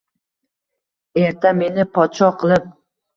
Erta 1.23 1.51
meni 1.59 1.85
podsho 1.99 2.31
qilib 2.45 2.67